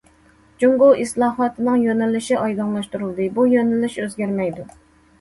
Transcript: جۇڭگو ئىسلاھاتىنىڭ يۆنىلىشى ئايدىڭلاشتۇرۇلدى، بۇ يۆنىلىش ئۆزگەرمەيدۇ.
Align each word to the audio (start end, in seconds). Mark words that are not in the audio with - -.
جۇڭگو 0.63 0.87
ئىسلاھاتىنىڭ 1.03 1.85
يۆنىلىشى 1.89 2.41
ئايدىڭلاشتۇرۇلدى، 2.41 3.31
بۇ 3.39 3.49
يۆنىلىش 3.55 4.03
ئۆزگەرمەيدۇ. 4.07 4.71